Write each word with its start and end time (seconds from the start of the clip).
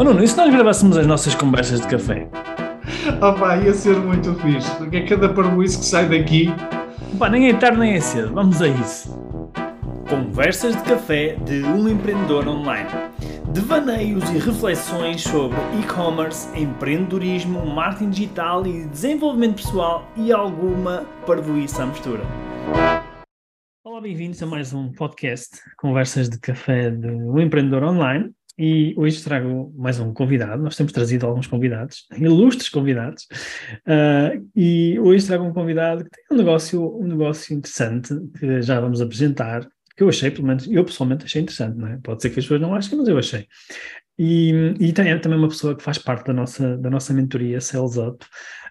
Oh 0.00 0.02
Nuno, 0.02 0.24
e 0.24 0.26
se 0.26 0.34
nós 0.34 0.50
gravássemos 0.50 0.96
as 0.96 1.06
nossas 1.06 1.34
conversas 1.34 1.82
de 1.82 1.86
café? 1.86 2.26
Opa, 3.20 3.58
ia 3.58 3.74
ser 3.74 3.98
muito 3.98 4.34
fixe, 4.36 4.74
porque 4.76 4.96
é 4.96 5.06
cada 5.06 5.28
parboice 5.28 5.78
que 5.78 5.84
sai 5.84 6.08
daqui. 6.08 6.48
Pá, 7.18 7.28
nem 7.28 7.50
é 7.50 7.52
tarde 7.52 7.78
nem 7.78 7.92
é 7.92 8.00
cedo, 8.00 8.32
vamos 8.32 8.62
a 8.62 8.68
isso. 8.68 9.14
Conversas 10.08 10.74
de 10.74 10.82
café 10.84 11.36
de 11.44 11.62
um 11.64 11.86
empreendedor 11.86 12.48
online. 12.48 12.88
Devaneios 13.52 14.24
e 14.30 14.38
reflexões 14.38 15.20
sobre 15.20 15.58
e-commerce, 15.78 16.48
empreendedorismo, 16.58 17.66
marketing 17.66 18.08
digital 18.08 18.66
e 18.66 18.86
desenvolvimento 18.86 19.56
pessoal 19.56 20.10
e 20.16 20.32
alguma 20.32 21.04
parvoíça 21.26 21.82
à 21.82 21.86
mistura. 21.86 22.22
Olá, 23.84 24.00
bem-vindos 24.00 24.42
a 24.42 24.46
mais 24.46 24.72
um 24.72 24.90
podcast 24.92 25.60
Conversas 25.76 26.30
de 26.30 26.38
Café 26.38 26.88
de 26.88 27.06
um 27.06 27.38
empreendedor 27.38 27.84
online. 27.84 28.32
E 28.62 28.92
hoje 28.94 29.24
trago 29.24 29.72
mais 29.74 29.98
um 29.98 30.12
convidado. 30.12 30.62
Nós 30.62 30.76
temos 30.76 30.92
trazido 30.92 31.26
alguns 31.26 31.46
convidados, 31.46 32.06
ilustres 32.14 32.68
convidados, 32.68 33.26
uh, 33.86 34.46
e 34.54 35.00
hoje 35.00 35.26
trago 35.26 35.44
um 35.44 35.52
convidado 35.54 36.04
que 36.04 36.10
tem 36.10 36.24
um 36.30 36.36
negócio, 36.36 36.98
um 36.98 37.06
negócio 37.06 37.56
interessante 37.56 38.14
que 38.38 38.60
já 38.60 38.78
vamos 38.78 39.00
apresentar, 39.00 39.66
que 39.96 40.02
eu 40.02 40.10
achei, 40.10 40.30
pelo 40.30 40.46
menos 40.46 40.68
eu 40.70 40.84
pessoalmente 40.84 41.24
achei 41.24 41.40
interessante, 41.40 41.78
não 41.78 41.88
é? 41.88 41.98
Pode 42.02 42.20
ser 42.20 42.28
que 42.28 42.38
as 42.38 42.44
pessoas 42.44 42.60
não 42.60 42.74
achem, 42.74 42.98
mas 42.98 43.08
eu 43.08 43.16
achei. 43.16 43.46
E, 44.18 44.74
e 44.78 44.92
tem, 44.92 45.08
é 45.08 45.18
também 45.18 45.38
uma 45.38 45.48
pessoa 45.48 45.74
que 45.74 45.82
faz 45.82 45.96
parte 45.96 46.26
da 46.26 46.34
nossa, 46.34 46.76
da 46.76 46.90
nossa 46.90 47.14
mentoria 47.14 47.62
Sales 47.62 47.96
Up, 47.96 48.22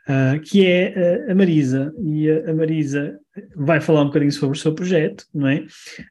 uh, 0.07 0.39
que 0.41 0.65
é 0.65 1.25
a 1.29 1.35
Marisa. 1.35 1.93
E 2.01 2.29
a, 2.29 2.51
a, 2.51 2.53
Marisa 2.53 3.19
vai 3.55 3.81
falar 3.81 4.01
um 4.01 4.07
bocadinho 4.07 4.31
sobre 4.31 4.57
o 4.57 4.59
seu 4.59 4.73
projeto, 4.73 5.25
não 5.33 5.47
é? 5.47 5.65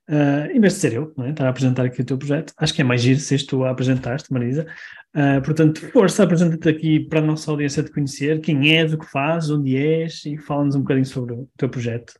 Uh, 0.08 0.50
em 0.52 0.60
vez 0.60 0.74
de 0.74 0.78
ser 0.80 0.92
eu, 0.92 1.12
não 1.16 1.26
é? 1.26 1.30
Estar 1.30 1.46
a 1.46 1.50
apresentar 1.50 1.84
aqui 1.84 2.00
o 2.00 2.04
teu 2.04 2.18
projeto, 2.18 2.52
acho 2.56 2.74
que 2.74 2.80
é 2.80 2.84
mais 2.84 3.00
giro 3.00 3.18
se 3.18 3.46
tu 3.46 3.64
a 3.64 3.70
apresentaste, 3.70 4.32
Marisa. 4.32 4.66
Uh, 5.14 5.42
portanto, 5.42 5.80
força, 5.90 6.22
apresenta-te 6.22 6.68
aqui 6.68 7.00
para 7.00 7.20
a 7.20 7.22
nossa 7.22 7.50
audiência 7.50 7.82
te 7.82 7.92
conhecer, 7.92 8.40
quem 8.40 8.76
és, 8.76 8.92
o 8.92 8.98
que 8.98 9.06
fazes, 9.06 9.50
onde 9.50 9.76
és 9.76 10.24
e 10.26 10.36
fala-nos 10.38 10.74
um 10.74 10.80
bocadinho 10.80 11.06
sobre 11.06 11.34
o 11.34 11.48
teu 11.56 11.68
projeto. 11.68 12.14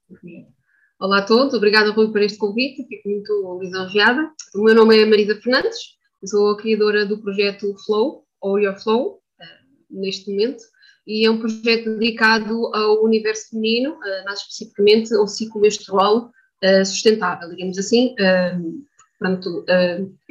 Olá 1.01 1.19
a 1.19 1.25
todos, 1.25 1.55
obrigada 1.55 1.91
Rui 1.91 2.11
por 2.11 2.21
este 2.23 2.39
convite, 2.39 2.87
fico 2.89 3.09
muito 3.09 3.61
lisonjeada. 3.63 4.31
O 4.55 4.65
meu 4.65 4.75
nome 4.75 5.01
é 5.01 5.07
Marisa 5.07 5.41
Fernandes, 5.41 5.79
sou 6.25 6.51
a 6.51 6.57
criadora 6.57 7.07
do 7.07 7.21
projeto 7.21 7.73
Flow, 7.87 8.25
ou 8.41 8.59
Your 8.59 8.77
Flow, 8.77 9.21
neste 9.91 10.31
momento 10.31 10.63
e 11.09 11.25
é 11.25 11.31
um 11.31 11.39
projeto 11.39 11.97
dedicado 11.99 12.67
ao 12.75 13.03
universo 13.03 13.49
feminino, 13.49 13.95
uh, 13.95 14.25
mais 14.27 14.41
especificamente 14.41 15.15
ao 15.15 15.27
ciclo 15.27 15.63
menstrual 15.63 16.31
uh, 16.63 16.85
sustentável, 16.85 17.49
digamos 17.49 17.79
assim. 17.79 18.15
Uh, 18.21 18.87
portanto, 19.19 19.65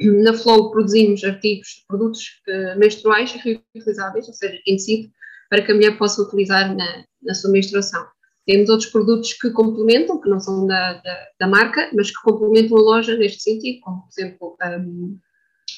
na 0.00 0.32
Flow 0.32 0.70
produzimos 0.70 1.22
artigos, 1.22 1.84
produtos 1.86 2.40
menstruais 2.78 3.32
reutilizáveis, 3.32 4.26
ou 4.28 4.32
seja, 4.32 4.58
em 4.66 4.78
si, 4.78 5.12
para 5.50 5.60
que 5.60 5.70
a 5.70 5.74
mulher 5.74 5.98
possa 5.98 6.22
utilizar 6.22 6.74
na, 6.74 7.04
na 7.22 7.34
sua 7.34 7.50
menstruação. 7.50 8.06
Temos 8.46 8.70
outros 8.70 8.88
produtos 8.88 9.34
que 9.34 9.50
complementam, 9.50 10.18
que 10.18 10.30
não 10.30 10.40
são 10.40 10.66
da, 10.66 10.94
da, 10.94 11.26
da, 11.38 11.46
marca, 11.46 11.90
mas 11.94 12.10
que 12.10 12.22
complementam 12.22 12.78
a 12.78 12.80
loja 12.80 13.14
neste 13.14 13.42
sentido, 13.42 13.80
como, 13.80 14.00
por 14.00 14.08
exemplo, 14.18 14.56
um, 14.80 15.18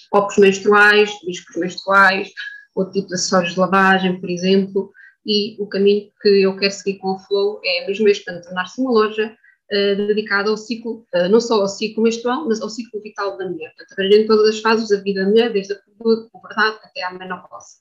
copos 0.08 0.38
menstruais, 0.38 1.10
discos 1.26 1.56
menstruais, 1.56 2.30
outro 2.74 2.92
tipo 2.92 3.08
de 3.08 3.14
acessórios 3.14 3.54
de 3.54 3.60
lavagem, 3.60 4.20
por 4.20 4.30
exemplo, 4.30 4.90
e 5.26 5.60
o 5.60 5.66
caminho 5.66 6.10
que 6.22 6.28
eu 6.28 6.56
quero 6.56 6.72
seguir 6.72 6.98
com 6.98 7.12
o 7.12 7.18
Flow 7.18 7.60
é 7.64 7.86
mesmo 7.86 8.08
este, 8.08 8.24
portanto, 8.24 8.44
tornar-se 8.44 8.80
uma 8.80 8.90
loja 8.90 9.36
uh, 9.72 10.06
dedicada 10.06 10.50
ao 10.50 10.56
ciclo, 10.56 11.06
uh, 11.14 11.28
não 11.28 11.40
só 11.40 11.60
ao 11.60 11.68
ciclo 11.68 12.02
menstrual, 12.02 12.46
mas 12.48 12.60
ao 12.60 12.70
ciclo 12.70 13.02
vital 13.02 13.36
da 13.36 13.48
mulher, 13.48 13.68
portanto, 13.76 13.92
abrangendo 13.92 14.26
todas 14.26 14.48
as 14.48 14.60
fases 14.60 14.88
da 14.88 14.96
vida 14.96 15.22
da 15.22 15.30
mulher, 15.30 15.52
desde 15.52 15.74
a 15.74 15.76
puberdade 15.98 16.78
até 16.82 17.02
à 17.02 17.12
menopausa. 17.12 17.80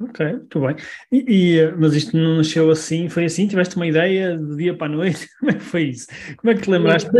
Ok, 0.00 0.26
muito 0.26 0.60
bem. 0.60 0.76
E, 1.12 1.24
e, 1.28 1.72
mas 1.78 1.94
isto 1.94 2.16
não 2.16 2.38
nasceu 2.38 2.70
assim, 2.70 3.08
foi 3.08 3.24
assim? 3.24 3.46
Tiveste 3.46 3.76
uma 3.76 3.86
ideia 3.86 4.36
do 4.36 4.56
dia 4.56 4.76
para 4.76 4.92
a 4.92 4.96
noite? 4.96 5.28
Como 5.38 5.50
é 5.50 5.54
que 5.54 5.60
foi 5.60 5.82
isso? 5.84 6.06
Como 6.36 6.50
é 6.50 6.54
que 6.54 6.62
te 6.62 6.70
lembraste? 6.70 7.10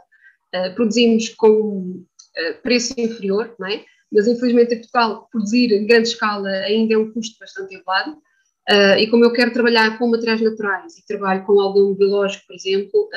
uh, 0.54 0.76
produzimos 0.76 1.30
com 1.30 2.06
uh, 2.06 2.62
preço 2.62 2.94
inferior, 2.96 3.56
não 3.60 3.68
é? 3.68 3.84
Mas 4.12 4.28
infelizmente 4.28 4.76
em 4.76 4.78
Portugal 4.78 5.28
produzir 5.32 5.72
em 5.74 5.88
grande 5.88 6.10
escala 6.10 6.48
ainda 6.48 6.94
é 6.94 6.98
um 6.98 7.12
custo 7.12 7.38
bastante 7.40 7.74
elevado. 7.74 8.12
Uh, 8.70 8.98
e 9.00 9.08
como 9.10 9.26
eu 9.26 9.34
quero 9.34 9.52
trabalhar 9.52 9.98
com 9.98 10.08
materiais 10.10 10.42
naturais 10.42 10.98
e 10.98 11.06
trabalho 11.06 11.44
com 11.46 11.60
algum 11.60 11.94
biológico, 11.96 12.46
por 12.48 12.56
exemplo, 12.56 13.10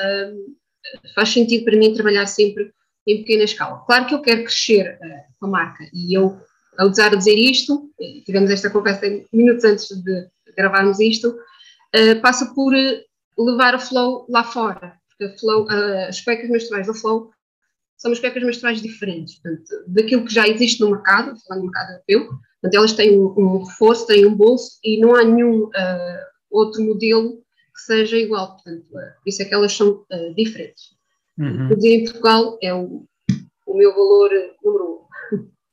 faz 1.15 1.29
sentido 1.29 1.65
para 1.65 1.77
mim 1.77 1.93
trabalhar 1.93 2.25
sempre 2.27 2.71
em 3.07 3.19
pequena 3.19 3.43
escala. 3.43 3.83
Claro 3.85 4.07
que 4.07 4.13
eu 4.13 4.21
quero 4.21 4.43
crescer 4.43 4.99
com 5.39 5.47
a 5.47 5.49
marca 5.49 5.85
e 5.91 6.15
eu, 6.15 6.37
ao 6.77 6.87
usar 6.87 7.13
a 7.13 7.15
dizer 7.15 7.35
isto, 7.35 7.89
tivemos 8.25 8.51
esta 8.51 8.69
conversa 8.69 9.07
minutos 9.33 9.63
antes 9.63 9.87
de, 9.87 10.27
gravarmos 10.57 10.99
isto, 10.99 11.29
uh, 11.29 12.21
passa 12.21 12.53
por 12.53 12.73
eh, 12.73 13.03
levar 13.37 13.75
a 13.75 13.79
Flow 13.79 14.25
lá 14.29 14.43
fora, 14.43 14.93
porque 15.09 15.33
a 15.33 15.37
Flow, 15.37 15.65
uh, 15.65 16.07
as 16.07 16.21
cuecas 16.21 16.49
menstruais 16.49 16.87
da 16.87 16.93
Flow 16.93 17.31
são 17.97 18.11
as 18.11 18.19
cuecas 18.19 18.43
menstruais 18.43 18.81
diferentes, 18.81 19.39
portanto, 19.41 19.69
daquilo 19.87 20.25
que 20.25 20.33
já 20.33 20.47
existe 20.47 20.79
no 20.81 20.91
mercado, 20.91 21.37
falando 21.47 21.63
no 21.63 21.71
mercado 21.71 21.91
europeu, 21.91 22.25
portanto, 22.27 22.73
elas 22.73 22.93
têm 22.93 23.19
um, 23.19 23.33
um 23.37 23.63
reforço, 23.63 24.07
têm 24.07 24.25
um 24.25 24.35
bolso 24.35 24.79
e 24.83 24.99
não 24.99 25.15
há 25.15 25.23
nenhum 25.23 25.63
uh, 25.63 26.19
outro 26.49 26.81
modelo 26.83 27.37
que 27.73 27.81
seja 27.81 28.17
igual, 28.17 28.55
portanto, 28.55 28.85
por 28.89 29.27
isso 29.27 29.41
é 29.41 29.45
que 29.45 29.53
elas 29.53 29.71
são 29.71 30.03
diferentes. 30.35 30.97
Uhum. 31.37 31.67
Produzir 31.67 31.93
em 31.93 32.03
Portugal 32.03 32.57
é 32.61 32.73
o, 32.73 33.05
o 33.65 33.77
meu 33.77 33.93
valor 33.93 34.29
número 34.61 34.85
um. 34.85 34.98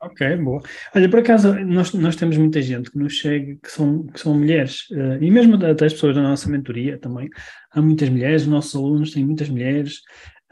Ok, 0.06 0.37
boa. 0.37 0.62
Olha, 0.94 1.08
por 1.08 1.19
acaso, 1.19 1.53
nós, 1.64 1.93
nós 1.93 2.14
temos 2.14 2.37
muita 2.37 2.62
gente 2.62 2.91
que 2.91 2.99
nos 2.99 3.14
chega 3.14 3.56
que 3.61 3.70
são, 3.70 4.05
que 4.06 4.20
são 4.20 4.35
mulheres, 4.35 4.88
uh, 4.91 5.20
e 5.20 5.31
mesmo 5.31 5.56
até 5.56 5.87
as 5.87 5.93
pessoas 5.93 6.14
da 6.14 6.23
nossa 6.23 6.49
mentoria 6.49 6.97
também, 6.97 7.29
há 7.73 7.82
muitas 7.82 8.08
mulheres, 8.08 8.43
os 8.43 8.49
nossos 8.49 8.75
alunos 8.76 9.11
têm 9.11 9.25
muitas 9.25 9.49
mulheres, 9.49 9.97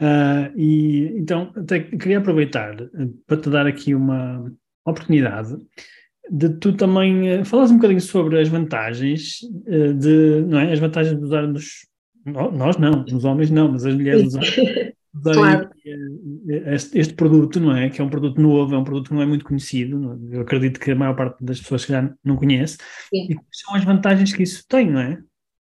uh, 0.00 0.58
e 0.58 1.14
então 1.16 1.52
até 1.56 1.80
queria 1.80 2.18
aproveitar 2.18 2.74
uh, 2.80 3.22
para 3.26 3.36
te 3.36 3.48
dar 3.48 3.66
aqui 3.66 3.94
uma 3.94 4.52
oportunidade 4.84 5.56
de 6.30 6.48
tu 6.58 6.72
também 6.72 7.40
uh, 7.40 7.44
falares 7.44 7.70
um 7.70 7.76
bocadinho 7.76 8.00
sobre 8.00 8.40
as 8.40 8.48
vantagens 8.48 9.38
de, 9.98 10.44
não 10.48 10.58
é, 10.58 10.72
as 10.72 10.80
vantagens 10.80 11.16
de 11.16 11.22
usarmos, 11.22 11.86
nós 12.26 12.76
não, 12.76 13.04
os 13.04 13.24
homens 13.24 13.50
não, 13.50 13.70
mas 13.70 13.86
as 13.86 13.94
mulheres 13.94 14.32
usarem 15.14 15.40
claro. 15.40 15.70
este, 16.66 16.99
este, 16.99 17.14
produto, 17.14 17.61
não 17.61 17.76
é? 17.76 17.88
Que 17.90 18.00
é 18.00 18.05
um 18.05 18.11
produto 18.11 18.40
novo, 18.40 18.75
é 18.75 18.78
um 18.78 18.84
produto 18.84 19.08
que 19.08 19.14
não 19.14 19.22
é 19.22 19.26
muito 19.26 19.44
conhecido, 19.44 20.19
é? 20.32 20.37
eu 20.37 20.40
acredito 20.43 20.81
que 20.81 20.90
a 20.90 20.96
maior 20.96 21.14
parte 21.14 21.43
das 21.44 21.61
pessoas 21.61 21.82
já 21.82 22.12
não 22.25 22.37
conhece, 22.37 22.78
sim. 23.11 23.26
e 23.31 23.34
quais 23.34 23.61
são 23.64 23.75
as 23.75 23.84
vantagens 23.84 24.32
que 24.32 24.43
isso 24.43 24.64
tem, 24.69 24.90
não 24.90 25.00
é? 25.00 25.19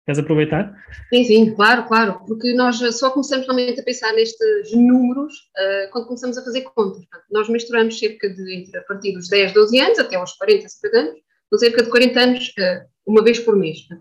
Queres 0.05 0.19
aproveitar? 0.19 0.75
Sim, 1.13 1.23
sim, 1.23 1.55
claro, 1.55 1.87
claro, 1.87 2.19
porque 2.27 2.53
nós 2.53 2.77
só 2.97 3.09
começamos 3.09 3.47
realmente 3.47 3.79
a 3.79 3.83
pensar 3.83 4.11
nestes 4.13 4.73
números 4.73 5.33
uh, 5.33 5.91
quando 5.91 6.07
começamos 6.07 6.37
a 6.37 6.43
fazer 6.43 6.61
contas. 6.75 7.05
Nós 7.31 7.47
misturamos 7.47 7.97
cerca 7.97 8.29
de, 8.29 8.53
entre, 8.53 8.77
a 8.77 8.81
partir 8.81 9.13
dos 9.13 9.29
10, 9.29 9.53
12 9.53 9.79
anos 9.79 9.99
até 9.99 10.17
aos 10.17 10.33
40, 10.33 10.67
50 10.67 10.97
anos, 10.97 11.19
com 11.49 11.57
cerca 11.57 11.83
de 11.83 11.89
40 11.89 12.19
anos, 12.19 12.49
uh, 12.49 12.85
uma 13.07 13.23
vez 13.23 13.39
por 13.39 13.55
mês. 13.55 13.77
Eh, 13.89 13.95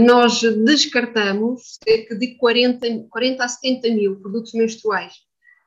nós 0.00 0.40
descartamos 0.40 1.78
cerca 1.86 2.16
de 2.16 2.36
40, 2.36 3.06
40 3.10 3.44
a 3.44 3.48
70 3.48 3.88
mil 3.90 4.16
produtos 4.16 4.54
menstruais. 4.54 5.12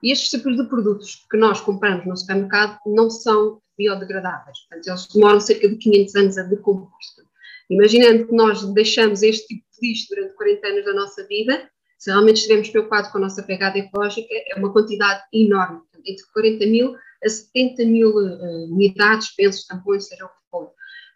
E 0.02 0.12
estes 0.12 0.30
tipos 0.30 0.56
de 0.56 0.68
produtos 0.68 1.25
que 1.30 1.38
nós 1.38 1.62
compramos 1.62 2.06
no 2.06 2.18
supermercado 2.18 2.80
não 2.86 3.10
são 3.10 3.62
biodegradáveis. 3.78 4.60
Portanto, 4.62 4.88
eles 4.88 5.08
demoram 5.08 5.40
cerca 5.40 5.69
de 5.69 5.75
500 5.75 6.16
anos 6.16 6.38
a 6.38 6.44
decompor-se. 6.44 7.22
Imaginando 7.69 8.28
que 8.28 8.34
nós 8.34 8.64
deixamos 8.74 9.22
este 9.22 9.48
tipo 9.48 9.66
de 9.80 9.88
lixo 9.88 10.08
durante 10.10 10.36
40 10.36 10.68
anos 10.68 10.86
da 10.86 10.94
nossa 10.94 11.28
vida, 11.28 11.69
se 11.98 12.10
realmente 12.10 12.38
estivermos 12.38 12.69
preocupados 12.69 13.12
com 13.12 13.18
a 13.18 13.22
nossa 13.22 13.44
pegada 13.44 13.78
ecológica, 13.78 14.28
é 14.31 14.56
uma 14.56 14.72
quantidade 14.72 15.24
enorme. 15.34 15.81
Entre 16.06 16.24
40 16.34 16.66
mil 16.68 16.96
a 17.24 17.30
70 17.30 17.86
mil 17.86 18.12
uh, 18.12 18.74
unidades, 18.74 19.36
pensos, 19.36 19.66
tampões, 19.66 20.08
seja 20.08 20.25
o 20.25 20.30
que 20.30 20.36
for. 20.50 20.66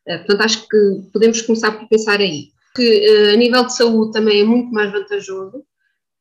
Uh, 0.07 0.17
portanto, 0.17 0.41
acho 0.41 0.67
que 0.67 1.09
podemos 1.13 1.41
começar 1.41 1.71
por 1.71 1.87
pensar 1.87 2.19
aí 2.19 2.51
que 2.75 3.29
uh, 3.29 3.33
a 3.33 3.37
nível 3.37 3.65
de 3.65 3.75
saúde 3.75 4.11
também 4.11 4.41
é 4.41 4.43
muito 4.43 4.71
mais 4.71 4.91
vantajoso, 4.91 5.63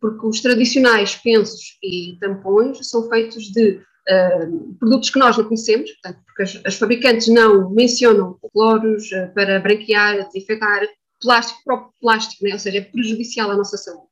porque 0.01 0.27
os 0.27 0.41
tradicionais 0.41 1.15
pensos 1.17 1.79
e 1.83 2.17
tampões 2.21 2.79
são 2.89 3.09
feitos 3.09 3.45
de 3.45 3.73
uh, 3.73 4.75
produtos 4.79 5.11
que 5.11 5.19
nós 5.19 5.37
não 5.37 5.45
conhecemos, 5.45 5.91
portanto, 5.93 6.23
porque 6.27 6.43
as, 6.43 6.61
as 6.65 6.75
fabricantes 6.77 7.29
não 7.29 7.71
mencionam 7.71 8.39
cloros 8.53 9.11
uh, 9.13 9.33
para 9.35 9.61
branquear, 9.61 10.27
desinfetar, 10.27 10.87
plástico, 11.21 11.61
próprio 11.65 11.93
plástico, 12.01 12.45
né? 12.45 12.53
ou 12.53 12.59
seja, 12.59 12.79
é 12.79 12.81
prejudicial 12.81 13.51
à 13.51 13.57
nossa 13.57 13.77
saúde. 13.77 14.09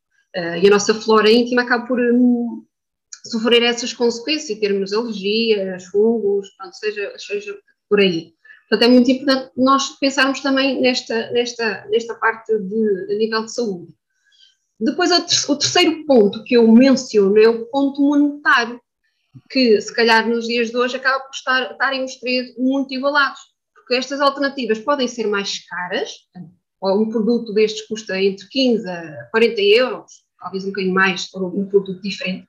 e 0.63 0.67
a 0.67 0.71
nossa 0.71 0.95
flora 0.95 1.31
íntima 1.31 1.63
acaba 1.63 1.87
por 1.87 1.99
um, 1.99 2.63
sofrer 3.25 3.63
essas 3.63 3.93
consequências 3.93 4.59
termos 4.59 4.93
alergias, 4.93 5.87
fungos, 5.87 6.51
pronto, 6.57 6.77
seja, 6.77 7.15
seja 7.17 7.59
por 7.89 8.01
aí. 8.01 8.35
Portanto, 8.69 8.89
é 8.89 8.93
muito 8.93 9.11
importante 9.11 9.51
nós 9.57 9.99
pensarmos 9.99 10.41
também 10.41 10.81
nesta, 10.81 11.31
nesta, 11.31 11.87
nesta 11.91 12.15
parte 12.15 12.53
de, 12.59 13.17
nível 13.19 13.45
de 13.45 13.53
saúde. 13.53 13.95
Depois, 14.79 15.11
o 15.49 15.57
terceiro 15.57 16.05
ponto 16.05 16.45
que 16.45 16.57
eu 16.57 16.71
menciono 16.71 17.39
é 17.39 17.49
o 17.49 17.67
ponto 17.67 18.01
monetário, 18.01 18.81
que 19.51 19.81
se 19.81 19.93
calhar 19.95 20.29
nos 20.29 20.47
dias 20.47 20.71
de 20.71 20.77
hoje 20.77 20.97
acaba 20.97 21.21
por 21.21 21.35
estar, 21.35 21.73
estarem 21.73 22.05
os 22.05 22.17
três 22.17 22.55
muito 22.57 22.93
igualados, 22.93 23.41
porque 23.75 23.95
estas 23.95 24.21
alternativas 24.21 24.79
podem 24.79 25.09
ser 25.09 25.27
mais 25.27 25.67
caras, 25.67 26.13
ou 26.81 27.03
um 27.03 27.09
produto 27.09 27.53
destes 27.53 27.87
custa 27.87 28.21
entre 28.21 28.47
15 28.49 28.89
a 28.89 29.29
40 29.31 29.61
euros, 29.61 30.13
talvez 30.39 30.65
um 30.65 30.69
bocadinho 30.69 30.95
mais, 30.95 31.27
for 31.27 31.43
um 31.43 31.67
produto 31.67 32.01
diferente, 32.03 32.47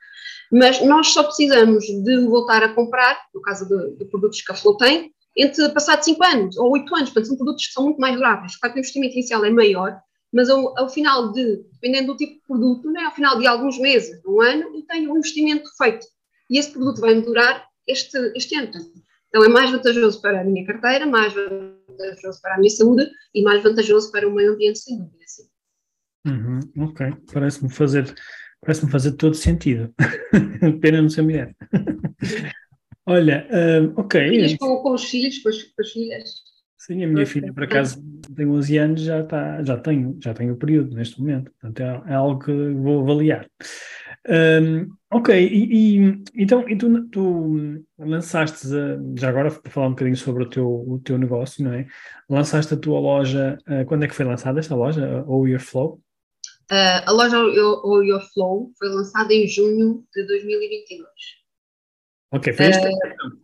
mas 0.51 0.83
nós 0.83 1.07
só 1.07 1.23
precisamos 1.23 1.85
de 1.85 2.25
voltar 2.25 2.61
a 2.63 2.73
comprar, 2.73 3.19
no 3.33 3.41
caso 3.41 3.67
de, 3.67 3.97
de 3.97 4.05
produtos 4.05 4.41
que 4.41 4.51
a 4.51 4.55
Flow 4.55 4.77
tem, 4.77 5.11
entre 5.41 5.69
passados 5.69 6.05
5 6.05 6.23
anos 6.23 6.57
ou 6.57 6.71
8 6.71 6.95
anos, 6.95 7.09
portanto, 7.09 7.27
são 7.27 7.37
produtos 7.37 7.67
que 7.67 7.73
são 7.73 7.85
muito 7.85 7.99
mais 7.99 8.15
duráveis. 8.15 8.55
Claro 8.57 8.73
que 8.73 8.79
o 8.79 8.81
investimento 8.81 9.13
inicial 9.13 9.45
é 9.45 9.49
maior, 9.49 9.99
mas 10.33 10.49
ao, 10.49 10.77
ao, 10.77 10.89
final 10.89 11.31
de, 11.31 11.63
dependendo 11.73 12.13
do 12.13 12.17
tipo 12.17 12.33
de 12.33 12.41
produto, 12.47 12.91
né, 12.91 13.03
ao 13.03 13.15
final 13.15 13.37
de 13.39 13.47
alguns 13.47 13.79
meses, 13.79 14.21
um 14.25 14.41
ano, 14.41 14.75
eu 14.75 14.85
tenho 14.87 15.11
um 15.11 15.17
investimento 15.17 15.69
feito. 15.77 16.05
E 16.49 16.57
esse 16.57 16.71
produto 16.71 17.01
vai 17.01 17.15
me 17.15 17.21
durar 17.21 17.65
este, 17.87 18.17
este 18.35 18.55
ano. 18.55 18.71
Então 19.29 19.43
é 19.43 19.47
mais 19.47 19.71
vantajoso 19.71 20.21
para 20.21 20.41
a 20.41 20.43
minha 20.43 20.65
carteira, 20.65 21.05
mais 21.05 21.33
vantajoso 21.33 22.41
para 22.41 22.55
a 22.55 22.57
minha 22.57 22.69
saúde 22.69 23.09
e 23.33 23.41
mais 23.41 23.63
vantajoso 23.63 24.11
para 24.11 24.27
o 24.27 24.33
meio 24.33 24.53
ambiente, 24.53 24.79
sem 24.79 24.97
dúvida. 24.97 25.23
Sim. 25.25 25.43
Uhum, 26.27 26.59
ok, 26.85 27.13
parece-me 27.31 27.71
fazer, 27.71 28.13
parece 28.61 28.89
fazer 28.89 29.13
todo 29.13 29.35
sentido. 29.35 29.93
Pena 30.81 31.01
não 31.01 31.09
ser 31.09 31.21
mulher. 31.21 31.55
Olha, 33.09 33.47
uh, 33.49 33.99
ok. 33.99 34.29
Filhos 34.29 34.55
com, 34.57 34.83
com, 34.83 34.93
os 34.93 35.03
filhos, 35.03 35.39
com, 35.39 35.49
com 35.49 35.81
as 35.81 35.91
filhas. 35.91 36.29
Sim, 36.77 37.03
a 37.03 37.07
minha 37.07 37.25
filha, 37.25 37.51
por 37.51 37.63
acaso, 37.63 38.01
tem 38.35 38.45
11 38.45 38.77
anos, 38.77 39.01
já, 39.01 39.19
está, 39.21 39.63
já, 39.63 39.77
tenho, 39.77 40.17
já 40.23 40.33
tenho 40.33 40.53
o 40.53 40.57
período 40.57 40.95
neste 40.95 41.19
momento, 41.19 41.51
portanto 41.59 41.79
é, 41.81 42.11
é 42.11 42.15
algo 42.15 42.39
que 42.39 42.51
vou 42.51 43.01
avaliar. 43.01 43.49
Um, 44.27 44.87
ok, 45.11 45.35
e, 45.35 45.97
e, 45.97 46.23
então 46.35 46.69
e 46.69 46.77
tu, 46.77 47.07
tu 47.09 47.83
lançaste, 47.97 48.67
já 49.17 49.29
agora 49.29 49.51
para 49.51 49.71
falar 49.71 49.87
um 49.87 49.91
bocadinho 49.91 50.15
sobre 50.15 50.43
o 50.43 50.49
teu, 50.49 50.67
o 50.67 50.99
teu 51.03 51.17
negócio, 51.17 51.63
não 51.63 51.73
é? 51.73 51.87
Lançaste 52.29 52.73
a 52.75 52.77
tua 52.77 52.99
loja, 52.99 53.57
uh, 53.67 53.85
quando 53.85 54.03
é 54.03 54.07
que 54.07 54.15
foi 54.15 54.25
lançada 54.25 54.59
esta 54.59 54.75
loja, 54.75 55.23
Ou 55.27 55.47
Your 55.47 55.59
Flow? 55.59 55.99
Uh, 56.71 57.01
a 57.07 57.11
loja 57.11 57.39
Ou 57.39 58.03
Your 58.03 58.21
Flow 58.33 58.71
foi 58.77 58.87
lançada 58.89 59.33
em 59.33 59.47
junho 59.47 60.05
de 60.15 60.27
2022. 60.27 61.09
Ok, 62.31 62.53
foi 62.53 62.67
este, 62.67 62.87
uh, 62.87 63.39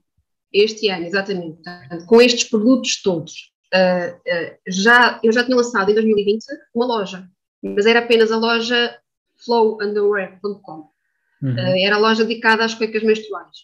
este 0.54 0.90
ano, 0.90 1.06
exatamente. 1.06 1.62
Portanto, 1.64 2.06
com 2.06 2.22
estes 2.22 2.44
produtos 2.46 3.02
todos. 3.02 3.52
Uh, 3.74 4.16
uh, 4.16 4.58
já, 4.68 5.20
eu 5.24 5.32
já 5.32 5.44
tinha 5.44 5.58
lançado 5.58 5.90
em 5.90 5.96
2020 5.96 6.46
uma 6.74 6.86
loja, 6.86 7.28
mas 7.62 7.86
era 7.86 8.00
apenas 8.00 8.32
a 8.32 8.38
loja 8.38 8.98
flowunderwear.com. 9.44 10.94
Uhum. 11.42 11.60
era 11.60 11.98
a 11.98 12.00
loja 12.00 12.24
dedicada 12.24 12.64
às 12.64 12.74
cuecas 12.74 13.04
menstruais. 13.04 13.58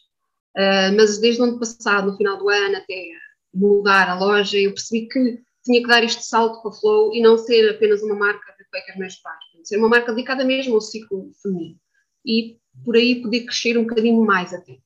mas 0.95 1.19
desde 1.19 1.41
o 1.41 1.45
ano 1.45 1.57
passado, 1.57 2.11
no 2.11 2.17
final 2.17 2.37
do 2.37 2.49
ano, 2.49 2.75
até 2.75 3.09
mudar 3.53 4.09
a 4.09 4.19
loja, 4.19 4.57
eu 4.59 4.73
percebi 4.73 5.07
que 5.07 5.41
tinha 5.63 5.81
que 5.81 5.87
dar 5.87 6.03
este 6.03 6.23
salto 6.23 6.61
para 6.61 6.69
a 6.69 6.73
Flow 6.73 7.15
e 7.15 7.21
não 7.21 7.37
ser 7.37 7.69
apenas 7.69 8.01
uma 8.03 8.13
marca 8.13 8.53
de 8.57 8.65
cuecas 8.69 8.97
menstruais, 8.97 9.39
ser 9.63 9.77
uma 9.77 9.89
marca 9.89 10.11
dedicada 10.11 10.43
mesmo 10.43 10.75
ao 10.75 10.81
ciclo 10.81 11.31
feminino. 11.41 11.79
E 12.25 12.57
por 12.83 12.95
aí 12.95 13.21
poder 13.21 13.45
crescer 13.45 13.77
um 13.77 13.83
bocadinho 13.83 14.23
mais 14.23 14.53
até. 14.53 14.77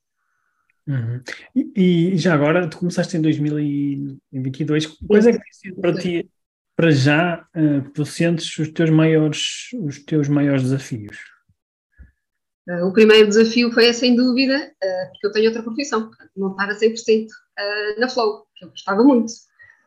Uhum. 0.86 1.20
E, 1.54 2.12
e, 2.14 2.16
já 2.16 2.34
agora, 2.34 2.68
tu 2.68 2.78
começaste 2.78 3.16
em 3.16 3.20
2022, 3.20 4.86
quais 5.06 5.26
é 5.26 5.32
que 5.32 5.38
tem 5.38 5.52
sido 5.52 5.80
para 5.80 5.94
ti, 5.94 6.30
para 6.76 6.90
já, 6.92 7.46
uh, 7.56 7.90
tu 7.90 8.04
sentes 8.04 8.56
os 8.58 8.68
teus 8.68 8.90
maiores, 8.90 9.70
os 9.74 9.98
teus 10.04 10.28
maiores 10.28 10.62
desafios? 10.62 11.18
Uh, 12.68 12.86
o 12.86 12.92
primeiro 12.92 13.28
desafio 13.28 13.72
foi, 13.72 13.92
sem 13.92 14.14
dúvida, 14.14 14.56
uh, 14.56 15.10
porque 15.10 15.26
eu 15.26 15.32
tenho 15.32 15.46
outra 15.46 15.62
profissão, 15.62 16.10
não 16.36 16.52
estar 16.52 16.70
a 16.70 16.74
100% 16.74 17.26
uh, 17.26 18.00
na 18.00 18.08
Flow, 18.08 18.46
que 18.54 18.64
eu 18.64 18.70
gostava 18.70 19.02
muito 19.02 19.32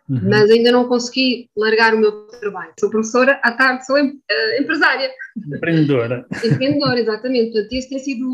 uhum. 0.10 0.30
mas 0.30 0.50
ainda 0.50 0.72
não 0.72 0.88
consegui 0.88 1.50
largar 1.56 1.94
o 1.94 2.00
meu 2.00 2.28
trabalho. 2.28 2.74
Sou 2.80 2.90
professora, 2.90 3.40
à 3.44 3.52
tarde 3.52 3.86
sou 3.86 3.98
em, 3.98 4.10
uh, 4.10 4.62
empresária. 4.62 5.12
Empreendedora. 5.38 6.26
Empreendedora, 6.44 7.00
exatamente. 7.00 7.52
Portanto, 7.52 7.74
isso 7.74 7.90
tem 7.90 8.00
sido 8.00 8.28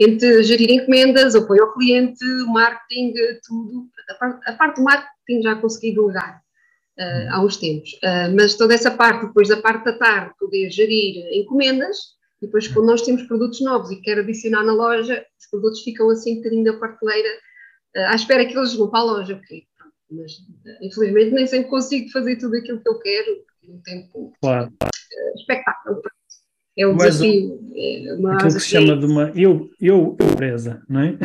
entre 0.00 0.42
gerir 0.44 0.70
encomendas, 0.70 1.34
apoio 1.34 1.64
ao 1.64 1.74
cliente, 1.74 2.24
marketing, 2.46 3.12
tudo. 3.46 3.88
A 4.08 4.14
parte, 4.14 4.50
a 4.50 4.52
parte 4.54 4.76
do 4.76 4.84
marketing 4.84 5.42
já 5.42 5.56
consegui 5.56 5.94
delegar. 5.94 6.40
Uh, 6.98 7.30
há 7.30 7.44
uns 7.44 7.56
tempos, 7.56 7.92
uh, 8.02 8.34
mas 8.34 8.56
toda 8.56 8.74
essa 8.74 8.90
parte, 8.90 9.26
depois 9.26 9.48
da 9.48 9.56
parte 9.56 9.84
da 9.84 9.92
tarde, 9.92 10.34
poder 10.36 10.68
gerir 10.68 11.14
encomendas, 11.32 11.96
e 12.42 12.46
depois 12.46 12.66
quando 12.66 12.86
nós 12.86 13.02
temos 13.02 13.22
produtos 13.22 13.60
novos 13.60 13.92
e 13.92 14.00
quero 14.00 14.22
adicionar 14.22 14.64
na 14.64 14.72
loja, 14.72 15.24
os 15.38 15.48
produtos 15.48 15.82
ficam 15.82 16.10
assim 16.10 16.32
um 16.32 16.36
bocadinho 16.38 16.64
da 16.64 16.72
prateleira, 16.72 17.28
uh, 17.96 18.00
à 18.08 18.16
espera 18.16 18.44
que 18.44 18.56
eles 18.56 18.74
vão 18.74 18.90
para 18.90 18.98
a 18.98 19.04
loja, 19.04 19.36
porque 19.36 19.62
mas 20.10 20.32
infelizmente 20.80 21.34
nem 21.34 21.46
sempre 21.46 21.68
consigo 21.68 22.10
fazer 22.10 22.36
tudo 22.36 22.56
aquilo 22.56 22.80
que 22.80 22.88
eu 22.88 22.98
quero 23.00 23.44
no 23.64 23.82
tempo 23.82 24.32
claro. 24.40 24.72
espectáculo. 25.36 26.02
É 26.76 26.86
um 26.86 26.94
mas, 26.94 27.18
desafio. 27.18 27.60
É 27.74 28.14
uma 28.14 28.34
aquilo 28.34 28.54
que 28.54 28.60
se 28.60 28.68
chama 28.68 28.96
de 28.96 29.06
uma 29.06 29.32
eu, 29.34 29.68
eu 29.80 30.16
empresa, 30.20 30.82
não 30.88 31.00
é? 31.00 31.18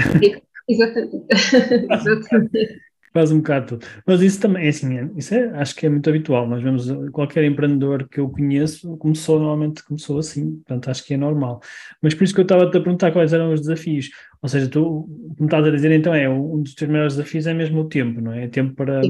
Exatamente. 0.67 1.27
Exatamente. 1.93 2.81
Faz 3.13 3.31
um 3.31 3.37
bocado 3.37 3.67
tudo. 3.67 3.85
Mas 4.07 4.21
isso 4.21 4.41
também, 4.41 4.65
é 4.65 4.69
assim, 4.69 4.97
é, 4.97 5.09
isso 5.15 5.35
é, 5.35 5.49
acho 5.59 5.75
que 5.75 5.85
é 5.85 5.89
muito 5.89 6.09
habitual. 6.09 6.47
Nós 6.47 6.63
vemos 6.63 6.87
qualquer 7.11 7.43
empreendedor 7.43 8.09
que 8.09 8.19
eu 8.19 8.27
conheço 8.27 8.97
começou 8.97 9.37
normalmente 9.37 9.83
começou 9.83 10.17
assim, 10.17 10.55
portanto 10.55 10.89
acho 10.89 11.05
que 11.05 11.13
é 11.13 11.17
normal. 11.17 11.61
Mas 12.01 12.15
por 12.15 12.23
isso 12.23 12.33
que 12.33 12.39
eu 12.39 12.43
estava 12.43 12.63
a 12.63 12.67
te 12.67 12.71
perguntar 12.71 13.11
quais 13.11 13.31
eram 13.31 13.53
os 13.53 13.61
desafios. 13.61 14.09
Ou 14.41 14.49
seja, 14.49 14.67
tu, 14.67 15.07
como 15.37 15.45
estás 15.45 15.65
a 15.65 15.69
dizer, 15.69 15.91
então 15.91 16.13
é 16.13 16.27
um 16.27 16.63
dos 16.63 16.73
teus 16.73 16.89
maiores 16.89 17.15
desafios 17.15 17.45
é 17.45 17.53
mesmo 17.53 17.81
o 17.81 17.87
tempo, 17.87 18.19
não 18.19 18.33
é? 18.33 18.45
É 18.45 18.47
tempo 18.47 18.73
para, 18.73 19.01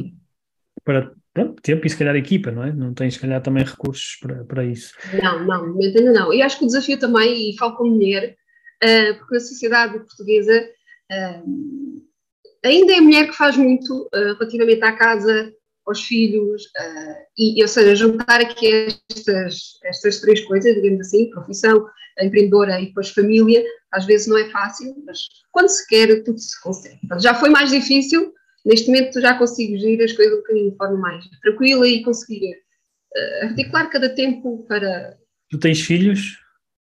para 0.83 1.11
pronto, 1.33 1.61
tempo 1.61 1.87
e 1.87 1.89
se 1.89 1.97
calhar 1.97 2.15
equipa, 2.15 2.51
não 2.51 2.63
é? 2.63 2.71
Não 2.71 2.93
tens 2.93 3.15
se 3.15 3.19
calhar 3.19 3.41
também 3.41 3.63
recursos 3.63 4.17
para, 4.21 4.43
para 4.43 4.65
isso. 4.65 4.93
Não, 5.21 5.45
não, 5.45 5.79
ainda 5.81 6.01
não. 6.11 6.33
E 6.33 6.41
acho 6.41 6.59
que 6.59 6.65
o 6.65 6.67
desafio 6.67 6.99
também, 6.99 7.51
e 7.51 7.57
falo 7.57 7.75
como 7.75 7.91
mulher, 7.91 8.35
uh, 8.83 9.17
porque 9.17 9.37
a 9.37 9.39
sociedade 9.39 9.97
portuguesa 9.97 10.69
uh, 11.11 11.92
ainda 12.63 12.93
é 12.93 12.97
a 12.97 13.01
mulher 13.01 13.27
que 13.27 13.35
faz 13.35 13.57
muito 13.57 14.09
uh, 14.13 14.33
relativamente 14.39 14.83
à 14.83 14.91
casa, 14.93 15.53
aos 15.85 16.01
filhos, 16.01 16.63
e, 17.37 17.61
ou 17.61 17.67
seja, 17.67 17.93
juntar 17.93 18.39
aqui 18.39 18.87
estas, 19.11 19.79
estas 19.83 20.21
três 20.21 20.39
coisas, 20.45 20.73
digamos 20.75 21.01
assim, 21.01 21.29
profissão, 21.29 21.85
empreendedora 22.21 22.79
e 22.79 22.87
depois 22.87 23.09
família, 23.09 23.63
às 23.91 24.05
vezes 24.05 24.27
não 24.27 24.37
é 24.37 24.49
fácil, 24.49 24.95
mas 25.05 25.19
quando 25.51 25.69
se 25.69 25.85
quer, 25.87 26.23
tudo 26.23 26.39
se 26.39 26.61
consegue. 26.61 26.99
já 27.19 27.33
foi 27.33 27.49
mais 27.49 27.71
difícil, 27.71 28.33
neste 28.65 28.87
momento 28.87 29.19
já 29.19 29.37
consigo 29.37 29.77
gerir 29.77 30.03
as 30.03 30.13
coisas 30.13 30.33
um 30.33 30.37
bocadinho 30.37 30.71
de 30.71 30.77
forma 30.77 30.97
mais 30.97 31.25
tranquila 31.41 31.87
e 31.87 32.03
conseguir 32.03 32.53
uh, 32.53 33.45
articular 33.45 33.89
cada 33.89 34.09
tempo 34.13 34.65
para. 34.67 35.17
Tu 35.49 35.59
tens 35.59 35.81
filhos? 35.81 36.39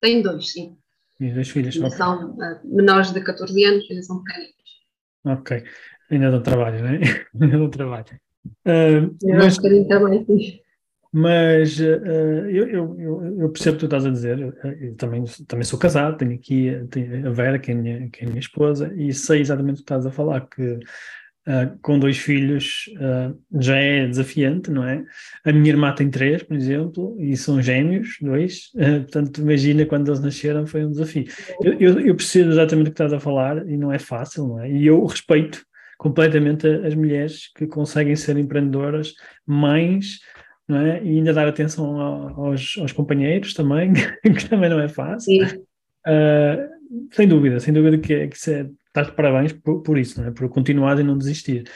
Tenho 0.01 0.23
dois, 0.23 0.53
sim. 0.53 0.77
E 1.21 1.31
dois 1.31 1.49
filhos. 1.49 1.75
São 1.97 2.33
uh, 2.33 2.61
menores 2.65 3.13
de 3.13 3.21
14 3.21 3.65
anos, 3.65 3.91
ainda 3.91 4.03
são 4.03 4.23
pequeninos. 4.23 4.55
Ok, 5.25 5.65
ainda 6.11 6.31
dão 6.31 6.43
trabalho, 6.43 6.81
não 6.83 6.89
é? 6.91 7.01
ainda 7.41 7.59
dão 7.59 7.71
trabalho. 7.71 8.07
Uh, 8.67 9.17
mas, 9.37 9.55
um 9.55 9.63
bocadinho 9.63 9.89
também, 9.89 10.25
sim. 10.25 10.61
Mas 11.17 11.79
uh, 11.79 11.85
eu, 11.85 12.69
eu, 12.69 13.41
eu, 13.41 13.49
percebo 13.51 13.77
o 13.77 13.79
que 13.79 13.81
tu 13.81 13.85
estás 13.87 14.05
a 14.05 14.11
dizer. 14.11 14.39
Eu, 14.39 14.53
eu, 14.81 14.97
também, 14.97 15.25
também 15.47 15.65
sou 15.65 15.79
casado, 15.79 16.17
tenho 16.17 16.35
aqui 16.35 16.73
tenho 16.91 17.29
a 17.29 17.31
Vera, 17.31 17.59
que 17.59 17.71
é, 17.71 17.75
minha, 17.75 18.11
que 18.11 18.25
é 18.25 18.27
a 18.27 18.29
minha 18.29 18.41
esposa, 18.41 18.93
e 18.97 19.13
sei 19.15 19.41
exatamente 19.41 19.75
o 19.75 19.77
que 19.77 19.83
estás 19.83 20.05
a 20.05 20.11
falar, 20.11 20.41
que 20.49 20.81
Uh, 21.47 21.79
com 21.83 21.99
dois 21.99 22.17
filhos 22.17 22.87
uh, 22.97 23.39
já 23.61 23.77
é 23.77 24.07
desafiante, 24.07 24.71
não 24.71 24.83
é? 24.83 25.05
A 25.45 25.53
minha 25.53 25.69
irmã 25.69 25.95
tem 25.95 26.09
três, 26.09 26.43
por 26.43 26.57
exemplo, 26.57 27.15
e 27.21 27.37
são 27.37 27.61
gêmeos, 27.61 28.17
dois, 28.19 28.71
uh, 28.77 29.03
portanto, 29.05 29.43
imagina 29.43 29.85
quando 29.85 30.09
eles 30.09 30.21
nasceram, 30.21 30.67
foi 30.67 30.87
um 30.87 30.91
desafio. 30.91 31.27
Eu, 31.63 31.75
eu, 31.75 32.01
eu, 32.01 32.17
percebo 32.17 32.51
exatamente 32.51 32.87
o 32.87 32.91
que 32.91 32.95
estás 32.95 33.13
a 33.13 33.21
falar 33.21 33.69
e 33.69 33.77
não 33.77 33.93
é 33.93 33.99
fácil, 33.99 34.49
não 34.49 34.61
é? 34.61 34.71
E 34.71 34.87
eu 34.87 35.05
respeito 35.05 35.63
completamente 35.99 36.67
as 36.67 36.95
mulheres 36.95 37.53
que 37.55 37.67
conseguem 37.67 38.17
ser 38.17 38.39
empreendedoras, 38.39 39.13
mães, 39.47 40.21
não 40.67 40.79
é? 40.79 41.05
E 41.05 41.19
ainda 41.19 41.35
dar 41.35 41.47
atenção 41.47 42.01
aos, 42.41 42.75
aos 42.79 42.93
companheiros 42.93 43.53
também, 43.53 43.93
que 44.25 44.49
também 44.49 44.71
não 44.71 44.81
é 44.81 44.89
fácil. 44.89 45.47
sem 47.13 47.29
dúvida, 47.29 47.61
sem 47.61 47.75
dúvida 47.75 47.99
que, 47.99 48.15
é, 48.15 48.29
que 48.29 48.35
isso 48.35 48.51
é 48.51 48.67
estás 48.95 49.09
de 49.09 49.13
parabéns 49.15 49.53
por, 49.53 49.83
por 49.83 49.99
isso, 49.99 50.21
não 50.21 50.29
é? 50.29 50.31
por 50.31 50.49
continuar 50.49 50.99
e 51.01 51.03
não 51.03 51.19
desistir. 51.19 51.69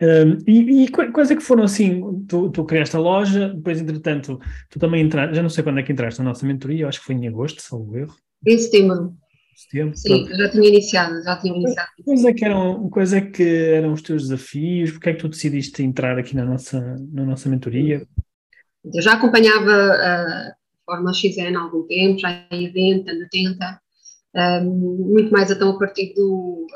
Um, 0.00 0.38
e, 0.46 0.84
e, 0.84 0.88
quais 0.88 1.30
é 1.30 1.36
que 1.36 1.42
foram 1.42 1.64
assim? 1.64 2.24
Tu, 2.26 2.50
tu, 2.50 2.64
criaste 2.64 2.94
a 2.96 3.00
loja, 3.00 3.48
depois, 3.48 3.80
entretanto, 3.80 4.38
tu 4.68 4.78
também 4.78 5.04
entraste, 5.04 5.34
já 5.34 5.42
não 5.42 5.48
sei 5.48 5.64
quando 5.64 5.80
é 5.80 5.82
que 5.82 5.92
entraste 5.92 6.20
na 6.20 6.26
nossa 6.26 6.46
mentoria, 6.46 6.86
acho 6.86 7.00
que 7.00 7.06
foi 7.06 7.14
em 7.14 7.26
agosto, 7.26 7.62
salvo 7.62 7.96
erro. 7.96 8.14
Em 8.46 8.58
setembro. 8.58 9.16
setembro 9.56 9.96
Sim, 9.96 10.24
pronto. 10.24 10.36
já 10.36 10.48
tinha 10.50 10.68
iniciado, 10.68 11.22
já 11.22 11.36
tinha 11.36 11.56
iniciado. 11.56 11.88
Quais 12.04 12.24
é 12.24 12.32
que 12.32 12.44
eram, 12.44 12.90
quais 12.90 13.12
é 13.12 13.20
que 13.20 13.42
eram 13.42 13.92
os 13.92 14.02
teus 14.02 14.22
desafios? 14.22 14.92
Porque 14.92 15.10
é 15.10 15.14
que 15.14 15.20
tu 15.20 15.28
decidiste 15.28 15.82
entrar 15.82 16.16
aqui 16.16 16.36
na 16.36 16.44
nossa, 16.44 16.80
na 17.12 17.24
nossa 17.24 17.48
mentoria? 17.48 18.06
Eu 18.84 19.02
já 19.02 19.14
acompanhava 19.14 19.72
a 19.72 20.52
Fórmula 20.86 21.12
XN 21.12 21.56
há 21.56 21.60
algum 21.60 21.84
tempo, 21.88 22.20
já 22.20 22.46
em 22.52 22.66
evento, 22.66 23.10
ano 23.10 23.22
80, 23.22 23.80
muito 24.62 25.30
mais 25.30 25.50
então 25.50 25.70
a 25.70 25.78
partir 25.78 26.14
do, 26.14 26.66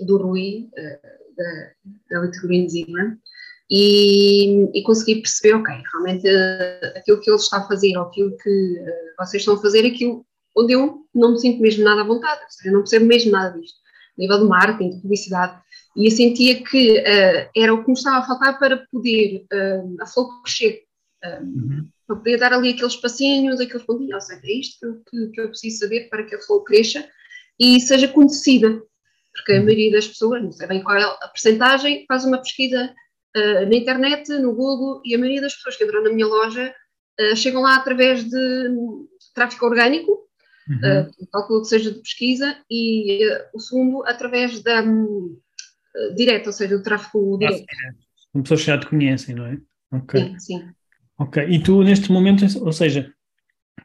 eh, 0.00 0.04
do 0.04 0.18
Rui, 0.18 0.68
uh, 0.72 1.12
da 2.08 2.18
Elite 2.18 2.40
Green 2.46 2.68
Zebra, 2.68 3.18
e, 3.70 4.68
e, 4.74 4.82
consegui 4.82 5.22
perceber, 5.22 5.54
ok, 5.54 5.74
realmente 5.92 6.28
uh, 6.28 6.98
aquilo 6.98 7.20
que 7.20 7.30
ele 7.30 7.38
está 7.38 7.58
a 7.58 7.66
fazer, 7.66 7.96
ou 7.96 8.04
aquilo 8.04 8.36
que 8.36 8.50
uh, 8.50 9.24
vocês 9.24 9.42
estão 9.42 9.54
a 9.54 9.62
fazer, 9.62 9.86
aquilo 9.86 10.26
onde 10.54 10.74
eu 10.74 11.06
não 11.14 11.32
me 11.32 11.38
sinto 11.38 11.62
mesmo 11.62 11.82
nada 11.82 12.02
à 12.02 12.04
vontade, 12.04 12.42
ou 12.42 12.50
seja, 12.50 12.68
eu 12.68 12.72
não 12.74 12.80
percebo 12.80 13.06
mesmo 13.06 13.32
nada 13.32 13.58
disto, 13.58 13.78
a 14.18 14.20
nível 14.20 14.40
de 14.40 14.44
marketing, 14.44 14.90
de 14.90 15.00
publicidade, 15.00 15.58
e 15.96 16.06
eu 16.06 16.10
sentia 16.10 16.62
que 16.62 16.98
uh, 16.98 17.50
era 17.56 17.72
o 17.72 17.82
que 17.82 17.88
me 17.88 17.94
estava 17.94 18.18
a 18.18 18.26
faltar 18.26 18.58
para 18.58 18.86
poder 18.90 19.46
a 20.00 20.06
Flow 20.06 20.42
crescer. 20.42 20.82
Uhum 21.24 21.88
poder 22.16 22.38
dar 22.38 22.52
ali 22.52 22.70
aqueles 22.70 22.96
passinhos, 22.96 23.60
aqueles 23.60 23.84
pontinhos, 23.84 24.14
ou 24.14 24.20
seja, 24.20 24.40
é 24.44 24.52
isto 24.52 25.02
que, 25.08 25.26
que 25.28 25.40
eu 25.40 25.48
preciso 25.48 25.78
saber 25.78 26.08
para 26.08 26.24
que 26.24 26.34
a 26.34 26.40
flor 26.40 26.64
cresça 26.64 27.06
e 27.58 27.80
seja 27.80 28.08
conhecida, 28.08 28.82
porque 29.34 29.52
a 29.52 29.56
uhum. 29.56 29.64
maioria 29.64 29.92
das 29.92 30.08
pessoas, 30.08 30.42
não 30.42 30.52
sei 30.52 30.66
bem 30.66 30.82
qual 30.82 30.96
é 30.96 31.02
a 31.02 31.28
percentagem, 31.28 32.04
faz 32.06 32.24
uma 32.24 32.38
pesquisa 32.38 32.94
uh, 33.36 33.68
na 33.68 33.74
internet, 33.74 34.28
no 34.38 34.54
Google, 34.54 35.00
e 35.04 35.14
a 35.14 35.18
maioria 35.18 35.40
das 35.40 35.54
pessoas 35.54 35.76
que 35.76 35.84
entram 35.84 36.02
na 36.02 36.10
minha 36.10 36.26
loja 36.26 36.74
uh, 37.20 37.36
chegam 37.36 37.62
lá 37.62 37.76
através 37.76 38.24
de 38.24 38.68
tráfego 39.34 39.66
orgânico, 39.66 40.28
uhum. 40.68 41.02
uh, 41.02 41.30
cálculo 41.32 41.62
que 41.62 41.68
seja 41.68 41.92
de 41.92 42.00
pesquisa, 42.00 42.56
e 42.70 43.20
o 43.54 43.60
segundo 43.60 44.04
através 44.06 44.62
da 44.62 44.82
um, 44.82 45.38
direto, 46.14 46.48
ou 46.48 46.52
seja, 46.52 46.76
do 46.76 46.82
tráfego 46.82 47.38
direto. 47.38 47.64
Como 48.32 48.42
pessoas 48.44 48.60
que 48.60 48.66
já 48.66 48.78
te 48.78 48.86
conhecem, 48.86 49.34
não 49.34 49.46
é? 49.46 49.58
Ok. 49.92 50.20
Sim, 50.20 50.38
sim. 50.38 50.74
Ok, 51.18 51.42
e 51.48 51.62
tu 51.62 51.82
neste 51.82 52.10
momento, 52.10 52.44
ou 52.64 52.72
seja, 52.72 53.12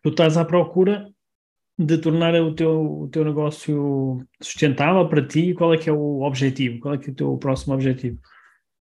tu 0.01 0.09
estás 0.09 0.37
à 0.37 0.45
procura 0.45 1.07
de 1.77 1.97
tornar 1.99 2.33
o 2.35 2.55
teu, 2.55 3.01
o 3.03 3.09
teu 3.09 3.23
negócio 3.23 4.25
sustentável 4.41 5.07
para 5.07 5.27
ti, 5.27 5.53
qual 5.53 5.73
é 5.73 5.77
que 5.77 5.89
é 5.89 5.93
o 5.93 6.21
objetivo? 6.21 6.79
Qual 6.79 6.95
é 6.95 6.97
que 6.97 7.09
é 7.09 7.11
o 7.11 7.15
teu 7.15 7.37
próximo 7.37 7.73
objetivo? 7.75 8.17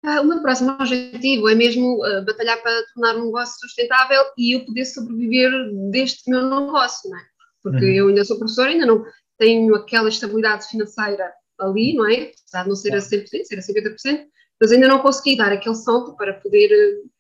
Ah, 0.05 0.21
o 0.21 0.25
meu 0.25 0.43
próximo 0.43 0.73
objetivo 0.73 1.49
é 1.49 1.55
mesmo 1.55 2.05
uh, 2.05 2.25
batalhar 2.25 2.61
para 2.61 2.83
tornar 2.93 3.17
um 3.17 3.27
negócio 3.27 3.55
sustentável 3.61 4.23
e 4.37 4.57
eu 4.57 4.65
poder 4.65 4.85
sobreviver 4.85 5.51
deste 5.91 6.29
meu 6.29 6.43
negócio, 6.43 7.09
não 7.09 7.19
é? 7.19 7.23
Porque 7.63 7.85
uhum. 7.85 7.93
eu 7.93 8.09
ainda 8.09 8.25
sou 8.25 8.37
professora, 8.37 8.71
ainda 8.71 8.85
não 8.85 9.05
tenho 9.39 9.75
aquela 9.77 10.09
estabilidade 10.09 10.67
financeira 10.69 11.33
ali, 11.61 11.95
não 11.95 12.11
é? 12.11 12.33
Apesar 12.41 12.65
de 12.65 12.69
não 12.69 12.77
ser 12.77 12.95
a 12.95 12.99
100%, 12.99 13.27
ser 13.45 13.59
a 13.59 13.63
50%, 13.63 14.27
mas 14.61 14.73
ainda 14.73 14.89
não 14.89 14.99
consegui 14.99 15.37
dar 15.37 15.53
aquele 15.53 15.77
salto 15.77 16.17
para 16.17 16.35
poder 16.35 16.69
uh, 16.69 17.11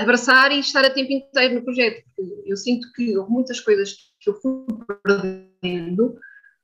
abraçar 0.00 0.52
e 0.52 0.60
estar 0.60 0.84
a 0.84 0.90
tempo 0.90 1.12
inteiro 1.12 1.54
no 1.54 1.64
projeto. 1.64 2.02
Eu 2.46 2.56
sinto 2.56 2.90
que 2.92 3.16
houve 3.16 3.30
muitas 3.30 3.60
coisas 3.60 3.94
que 4.20 4.30
eu 4.30 4.34
fui 4.34 4.66
perdendo 5.02 6.18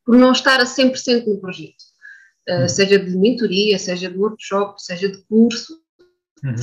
por 0.05 0.17
não 0.17 0.33
estar 0.33 0.61
a 0.61 0.65
100% 0.65 1.27
no 1.27 1.41
projeto. 1.41 1.91
Uh, 2.49 2.69
seja 2.69 2.99
de 2.99 3.17
mentoria, 3.17 3.79
seja 3.79 4.11
de 4.11 4.19
workshop, 4.19 4.83
seja 4.83 5.09
de 5.09 5.19
curso, 5.25 5.79
uhum. 6.43 6.57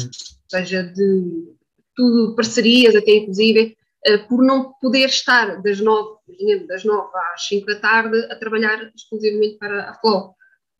seja 0.49 0.83
de 0.83 1.55
tudo, 1.95 2.35
parcerias 2.35 2.95
até 2.95 3.11
inclusive, 3.11 3.77
uh, 4.09 4.27
por 4.27 4.43
não 4.43 4.73
poder 4.81 5.05
estar 5.05 5.61
das 5.61 5.79
nove, 5.79 6.17
das 6.67 6.83
nove 6.83 7.09
às 7.33 7.47
cinco 7.47 7.67
da 7.67 7.79
tarde 7.79 8.19
a 8.29 8.35
trabalhar 8.35 8.91
exclusivamente 8.95 9.57
para 9.59 9.91
a 9.91 9.93
Flow. 9.99 10.35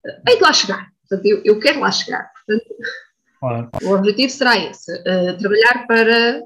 Uh, 0.05 0.29
hei 0.29 0.35
de 0.37 0.41
lá 0.41 0.51
chegar, 0.51 0.91
portanto, 1.07 1.25
eu, 1.25 1.41
eu 1.45 1.59
quero 1.59 1.79
lá 1.79 1.91
chegar. 1.91 2.29
Portanto, 2.33 2.75
Claro. 3.39 3.69
O 3.83 3.93
objetivo 3.93 4.31
será 4.31 4.57
esse, 4.57 4.91
uh, 4.91 5.37
trabalhar 5.37 5.85
para, 5.87 6.41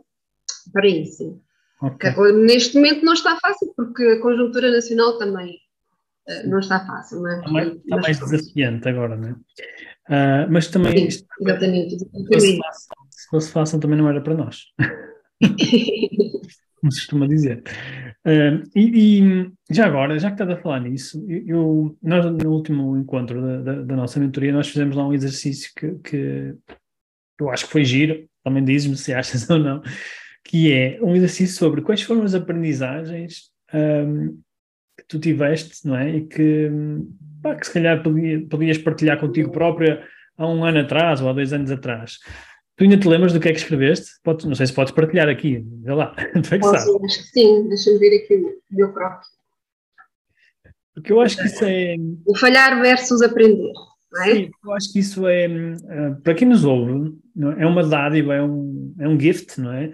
para 0.73 0.87
isso. 0.87 1.41
Okay. 1.81 2.11
neste 2.33 2.75
momento 2.75 3.03
não 3.03 3.13
está 3.13 3.37
fácil, 3.39 3.73
porque 3.75 4.03
a 4.03 4.21
conjuntura 4.21 4.69
nacional 4.71 5.17
também 5.17 5.57
uh, 6.29 6.49
não 6.49 6.59
está 6.59 6.85
fácil. 6.85 7.21
Mas, 7.21 7.37
está 7.39 7.51
mais, 7.51 7.75
está 7.75 7.97
mais 7.97 8.19
desafiante 8.19 8.89
agora, 8.89 9.15
não 9.15 9.29
é? 9.29 9.31
Uh, 9.33 10.47
mas 10.51 10.67
também. 10.67 10.97
Sim, 10.97 11.07
isto, 11.07 11.27
exatamente. 11.41 11.97
Se 13.09 13.27
fosse 13.29 13.51
fácil, 13.51 13.79
também 13.79 13.97
não 13.97 14.09
era 14.09 14.21
para 14.21 14.35
nós. 14.35 14.65
como 16.81 16.91
se 16.91 17.01
costuma 17.01 17.27
dizer. 17.27 17.63
Uh, 18.25 18.67
e, 18.75 19.21
e, 19.21 19.51
já 19.69 19.85
agora, 19.85 20.19
já 20.19 20.29
que 20.29 20.33
estás 20.33 20.49
a 20.49 20.61
falar 20.61 20.81
nisso, 20.81 21.23
eu, 21.27 21.95
nós 22.01 22.25
no 22.25 22.51
último 22.51 22.97
encontro 22.97 23.41
da, 23.41 23.61
da, 23.61 23.81
da, 23.83 23.95
nossa 23.95 24.19
mentoria, 24.19 24.51
nós 24.51 24.67
fizemos 24.67 24.95
lá 24.95 25.07
um 25.07 25.13
exercício 25.13 25.71
que, 25.75 25.93
que 25.99 26.55
eu 27.41 27.49
acho 27.49 27.65
que 27.65 27.71
foi 27.71 27.83
giro, 27.83 28.25
também 28.43 28.63
dizes-me 28.63 28.95
se 28.95 29.13
achas 29.13 29.47
ou 29.49 29.59
não, 29.59 29.81
que 30.43 30.71
é 30.71 30.99
um 31.01 31.15
exercício 31.15 31.57
sobre 31.57 31.81
quais 31.81 32.01
foram 32.01 32.23
as 32.23 32.33
aprendizagens 32.33 33.51
um, 33.73 34.39
que 34.97 35.05
tu 35.07 35.19
tiveste, 35.19 35.87
não 35.87 35.95
é? 35.95 36.17
E 36.17 36.21
que, 36.25 36.69
pá, 37.41 37.55
que 37.55 37.65
se 37.65 37.73
calhar 37.73 38.01
podia, 38.01 38.45
podias 38.47 38.77
partilhar 38.77 39.19
contigo 39.19 39.51
própria 39.51 40.05
há 40.37 40.47
um 40.47 40.63
ano 40.63 40.79
atrás 40.79 41.21
ou 41.21 41.29
há 41.29 41.33
dois 41.33 41.53
anos 41.53 41.71
atrás. 41.71 42.17
Tu 42.75 42.85
ainda 42.85 42.97
te 42.97 43.07
lembras 43.07 43.33
do 43.33 43.39
que 43.39 43.49
é 43.49 43.51
que 43.51 43.59
escreveste? 43.59 44.11
Podes, 44.23 44.45
não 44.45 44.55
sei 44.55 44.65
se 44.65 44.73
podes 44.73 44.93
partilhar 44.93 45.29
aqui, 45.29 45.63
vê 45.83 45.93
lá. 45.93 46.15
Tu 46.33 46.55
é 46.55 46.57
que 46.57 46.59
Posso, 46.59 47.05
acho 47.05 47.17
que 47.17 47.23
sim, 47.29 47.67
deixa-me 47.67 47.99
ver 47.99 48.23
aqui 48.23 48.35
o 48.35 48.75
meu 48.75 48.91
próprio. 48.91 49.29
Porque 50.93 51.11
eu 51.11 51.21
acho 51.21 51.37
que 51.37 51.45
isso 51.45 51.63
é. 51.63 51.95
O 52.25 52.37
falhar 52.37 52.81
versus 52.81 53.21
aprender. 53.21 53.71
É? 54.19 54.33
Sim, 54.33 54.51
eu 54.65 54.73
acho 54.73 54.91
que 54.91 54.99
isso 54.99 55.27
é, 55.27 55.45
eh, 55.45 56.15
para 56.21 56.33
quem 56.33 56.47
nos 56.47 56.65
ouve, 56.65 57.17
é? 57.37 57.63
é 57.63 57.65
uma 57.65 57.83
dádiva, 57.83 58.35
é 58.35 58.41
um, 58.41 58.95
é 58.99 59.07
um 59.07 59.19
gift, 59.19 59.59
não 59.59 59.73
é? 59.73 59.91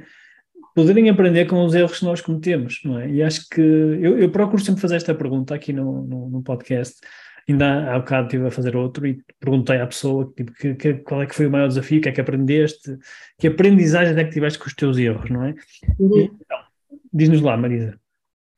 Poderem 0.75 1.09
aprender 1.09 1.45
com 1.45 1.65
os 1.65 1.73
erros 1.73 1.99
que 1.99 2.05
nós 2.05 2.21
cometemos, 2.21 2.81
não 2.83 2.99
é? 2.99 3.09
E 3.09 3.23
acho 3.23 3.47
que 3.49 3.61
eu, 3.61 4.17
eu 4.19 4.29
procuro 4.29 4.61
sempre 4.61 4.81
fazer 4.81 4.95
esta 4.95 5.15
pergunta 5.15 5.55
aqui 5.55 5.73
no, 5.73 6.03
no, 6.03 6.29
no 6.29 6.43
podcast 6.43 6.99
ainda 7.49 7.93
há 7.93 7.99
bocado 7.99 8.27
estive 8.27 8.47
a 8.47 8.51
fazer 8.51 8.75
outro 8.75 9.07
e 9.07 9.23
perguntei 9.39 9.79
à 9.79 9.87
pessoa 9.87 10.31
tipo, 10.35 10.51
que, 10.53 10.75
que, 10.75 10.93
qual 10.95 11.21
é 11.21 11.25
que 11.25 11.35
foi 11.35 11.47
o 11.47 11.51
maior 11.51 11.67
desafio, 11.67 11.99
o 11.99 12.01
que 12.01 12.09
é 12.09 12.11
que 12.11 12.21
aprendeste, 12.21 12.97
que 13.39 13.47
aprendizagem 13.47 14.17
é 14.17 14.23
que 14.23 14.31
tiveste 14.31 14.59
com 14.59 14.67
os 14.67 14.75
teus 14.75 14.97
erros, 14.97 15.29
não 15.29 15.45
é? 15.45 15.55
Uhum. 15.97 16.23
Então, 16.23 16.59
diz-nos 17.13 17.41
lá, 17.41 17.55
Marisa. 17.55 17.97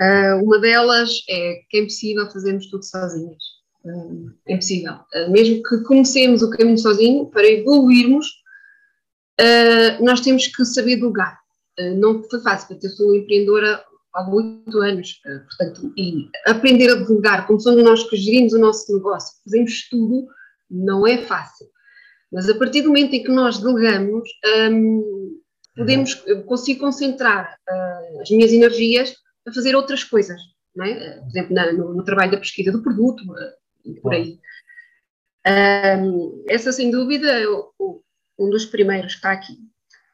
Uh, 0.01 0.43
uma 0.43 0.59
delas 0.59 1.23
é 1.29 1.61
que 1.69 1.77
é 1.77 1.81
impossível 1.81 2.29
fazermos 2.31 2.67
tudo 2.69 2.83
sozinhas. 2.83 3.43
Uh, 3.83 4.31
é 4.47 4.53
impossível. 4.53 4.93
Uh, 4.93 5.31
mesmo 5.31 5.61
que 5.61 5.83
comecemos 5.83 6.41
o 6.41 6.49
caminho 6.49 6.77
sozinho, 6.77 7.27
para 7.27 7.47
evoluirmos, 7.47 8.25
nós 10.01 10.21
temos 10.21 10.47
que 10.47 10.65
saber 10.65 10.97
delegar. 10.97 11.39
não 11.97 12.23
foi 12.23 12.41
fácil, 12.41 12.77
eu 12.81 12.89
sou 12.89 13.15
empreendedora 13.15 13.83
há 14.13 14.29
oito 14.29 14.79
anos, 14.79 15.21
portanto, 15.23 15.93
e 15.97 16.29
aprender 16.45 16.89
a 16.91 16.95
delegar, 16.95 17.47
como 17.47 17.59
somos 17.59 17.83
nós 17.83 18.09
que 18.09 18.17
gerimos 18.17 18.53
o 18.53 18.59
nosso 18.59 18.93
negócio, 18.93 19.37
fazemos 19.43 19.87
tudo, 19.89 20.27
não 20.69 21.05
é 21.07 21.17
fácil. 21.19 21.67
Mas 22.31 22.49
a 22.49 22.55
partir 22.55 22.81
do 22.81 22.89
momento 22.89 23.13
em 23.13 23.23
que 23.23 23.31
nós 23.31 23.59
delegamos, 23.59 24.29
um, 24.71 25.39
podemos, 25.75 26.21
eu 26.27 26.43
consigo 26.43 26.81
concentrar 26.81 27.57
as 28.21 28.29
minhas 28.29 28.51
energias 28.51 29.15
a 29.47 29.53
fazer 29.53 29.75
outras 29.75 30.03
coisas, 30.03 30.39
é? 30.81 31.19
por 31.19 31.27
exemplo, 31.27 31.55
na, 31.55 31.73
no, 31.73 31.93
no, 31.95 32.03
trabalho 32.03 32.31
da 32.31 32.37
pesquisa 32.37 32.71
do 32.71 32.83
produto, 32.83 33.23
uh, 33.23 34.01
por 34.01 34.13
aí. 34.13 34.39
Um, 35.47 36.43
essa, 36.47 36.71
sem 36.71 36.91
dúvida, 36.91 37.31
o, 37.79 38.01
um 38.39 38.49
dos 38.49 38.65
primeiros 38.65 39.13
está 39.13 39.31
aqui. 39.31 39.57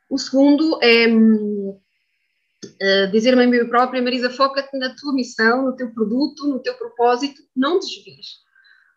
O 0.10 0.18
segundo 0.18 0.80
é 0.82 1.08
uh, 1.08 1.80
dizer-me 3.12 3.44
a 3.44 3.48
mim 3.48 3.68
própria, 3.68 4.02
Marisa, 4.02 4.30
foca-te 4.30 4.78
na 4.78 4.96
tua 4.96 5.14
missão, 5.14 5.66
no 5.66 5.76
teu 5.76 5.92
produto, 5.92 6.48
no 6.48 6.60
teu 6.62 6.74
propósito, 6.76 7.42
não 7.56 7.80
desvies. 7.80 8.44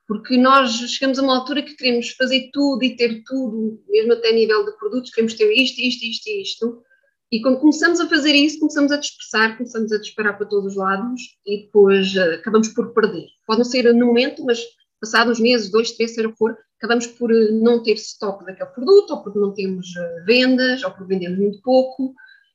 Porque 0.07 0.39
nós 0.39 0.71
chegamos 0.71 1.19
a 1.19 1.23
uma 1.23 1.37
altura 1.37 1.63
que 1.63 1.77
queremos 1.77 2.11
fazer 2.11 2.51
tudo 2.53 2.83
e 2.83 2.97
ter 2.97 3.23
tudo, 3.25 3.83
mesmo 3.89 4.15
até 4.15 4.31
a 4.31 4.33
nível 4.33 4.65
de 4.65 4.77
produtos, 4.79 5.11
queremos 5.11 5.35
ter 5.35 5.53
isto, 5.53 5.79
isto, 5.81 6.05
isto 6.05 6.27
e 6.29 6.43
isto, 6.43 6.83
e 7.31 7.43
quando 7.43 7.61
começamos 7.61 8.01
a 8.01 8.09
fazer 8.09 8.33
isso, 8.33 8.59
começamos 8.59 8.91
a 8.91 8.97
dispersar, 8.97 9.59
começamos 9.59 9.93
a 9.93 9.99
disparar 9.99 10.39
para 10.39 10.47
todos 10.47 10.73
os 10.73 10.77
lados 10.79 11.21
e 11.47 11.65
depois 11.65 12.15
uh, 12.15 12.35
acabamos 12.35 12.69
por 12.69 12.95
perder. 12.95 13.27
Pode 13.47 13.59
não 13.59 13.67
ser 13.67 13.93
no 13.93 14.07
momento, 14.07 14.43
mas 14.45 14.63
passados 15.01 15.41
meses, 15.41 15.71
dois, 15.71 15.93
três, 15.93 16.15
seja 16.15 16.29
o 16.29 16.33
que 16.33 16.39
for, 16.39 16.57
acabamos 16.79 17.07
por 17.07 17.31
uh, 17.31 17.63
não 17.63 17.83
ter 17.83 17.95
estoque 17.95 18.45
daquele 18.45 18.71
produto, 18.71 19.11
ou 19.11 19.23
porque 19.23 19.39
não 19.39 19.53
temos 19.53 19.87
uh, 19.89 20.25
vendas, 20.25 20.83
ou 20.83 20.91
porque 20.91 21.15
vendemos 21.15 21.39
muito 21.39 21.61
pouco, 21.63 22.15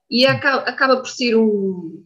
e 0.09 0.25
acaba, 0.25 0.63
acaba 0.63 0.97
por 0.97 1.09
ser 1.09 1.35
um. 1.35 2.05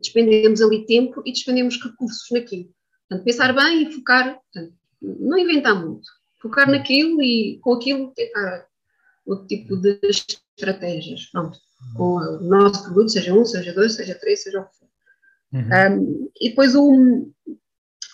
Despendemos 0.00 0.60
ali 0.60 0.84
tempo 0.84 1.22
e 1.24 1.32
despendemos 1.32 1.82
recursos 1.82 2.28
naquilo. 2.30 2.68
Portanto, 3.08 3.24
pensar 3.24 3.54
bem 3.54 3.88
e 3.88 3.92
focar, 3.92 4.38
portanto, 4.52 4.74
não 5.00 5.38
inventar 5.38 5.74
muito, 5.74 6.06
focar 6.42 6.70
naquilo 6.70 7.22
e 7.22 7.58
com 7.62 7.74
aquilo 7.74 8.12
tentar 8.14 8.66
outro 9.24 9.46
tipo 9.46 9.76
de 9.76 9.98
estratégias, 10.02 11.26
pronto, 11.26 11.58
com 11.96 12.16
o 12.16 12.40
nosso 12.40 12.84
produto, 12.84 13.10
seja 13.10 13.32
um, 13.32 13.44
seja 13.44 13.72
dois, 13.72 13.94
seja 13.94 14.14
três, 14.14 14.42
seja 14.42 14.60
o 14.60 14.64
que 14.64 14.76
for. 14.76 14.88
Uhum. 15.52 15.60
Um, 15.62 16.30
e 16.40 16.50
depois 16.50 16.74
o, 16.74 17.30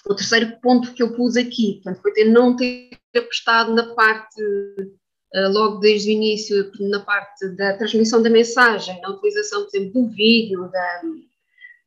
o 0.07 0.15
terceiro 0.15 0.59
ponto 0.61 0.93
que 0.93 1.03
eu 1.03 1.15
pus 1.15 1.37
aqui, 1.37 1.81
portanto, 1.83 2.03
foi 2.03 2.13
ter, 2.13 2.25
não 2.25 2.55
ter 2.57 2.91
apostado 3.17 3.75
na 3.75 3.95
parte, 3.95 4.41
uh, 4.41 5.49
logo 5.51 5.79
desde 5.79 6.11
o 6.11 6.13
início, 6.13 6.71
na 6.81 7.01
parte 7.01 7.49
da 7.57 7.77
transmissão 7.77 8.23
da 8.23 8.31
mensagem, 8.31 9.01
na 9.01 9.11
utilização, 9.11 9.63
por 9.63 9.77
exemplo, 9.77 10.03
do 10.03 10.09
vídeo, 10.09 10.71
da, 10.71 11.03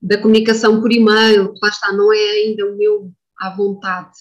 da 0.02 0.18
comunicação 0.18 0.82
por 0.82 0.92
e-mail, 0.92 1.54
lá 1.62 1.70
está, 1.70 1.92
não 1.92 2.12
é 2.12 2.18
ainda 2.18 2.66
o 2.66 2.76
meu 2.76 3.12
à 3.40 3.56
vontade. 3.56 4.18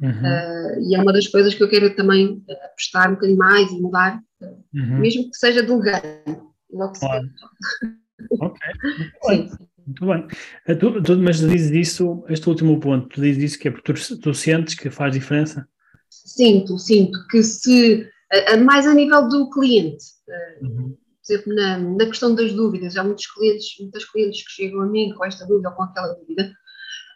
Uhum. 0.00 0.10
Uh, 0.10 0.90
e 0.90 0.94
é 0.94 1.00
uma 1.00 1.12
das 1.12 1.26
coisas 1.26 1.54
que 1.54 1.62
eu 1.62 1.68
quero 1.68 1.94
também 1.94 2.42
apostar 2.64 3.10
um 3.10 3.14
bocadinho 3.14 3.38
mais 3.38 3.70
e 3.70 3.80
mudar, 3.80 4.20
uhum. 4.40 4.98
mesmo 4.98 5.30
que 5.30 5.36
seja 5.36 5.62
delegando. 5.62 6.52
Logo 6.70 6.98
claro. 6.98 7.28
Ok, 8.40 8.60
bem. 9.28 9.50
Muito 9.86 10.06
bem. 10.06 10.26
Eh, 10.66 10.74
tu, 10.74 11.02
tu, 11.02 11.16
mas 11.18 11.38
dizes 11.38 11.70
isso, 11.70 12.24
este 12.28 12.48
último 12.48 12.80
ponto, 12.80 13.08
tu 13.08 13.20
dizes 13.20 13.42
isso 13.42 13.58
que 13.58 13.68
é 13.68 13.70
porque 13.70 13.92
tu, 13.92 14.20
tu 14.20 14.34
sentes 14.34 14.74
que 14.74 14.90
faz 14.90 15.12
diferença? 15.12 15.66
Sinto, 16.10 16.78
sinto 16.78 17.18
que 17.28 17.42
se, 17.42 18.08
mais 18.64 18.86
a 18.86 18.94
nível 18.94 19.28
do 19.28 19.48
cliente, 19.50 20.04
eh, 20.28 20.58
uhum. 20.62 20.96
por 21.24 21.32
exemplo, 21.32 21.54
na, 21.54 21.78
na 21.78 22.06
questão 22.06 22.34
das 22.34 22.52
dúvidas, 22.52 22.96
há 22.96 23.04
muitos 23.04 23.26
clientes, 23.26 23.66
muitas 23.80 24.04
clientes 24.04 24.44
que 24.44 24.50
chegam 24.50 24.80
a 24.80 24.86
mim 24.86 25.14
com 25.14 25.24
esta 25.24 25.46
dúvida 25.46 25.70
ou 25.70 25.74
com 25.76 25.82
aquela 25.84 26.14
dúvida, 26.14 26.52